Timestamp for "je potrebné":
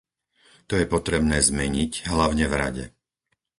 0.81-1.37